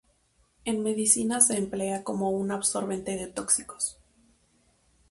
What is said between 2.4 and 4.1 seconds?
absorbente de tóxicos.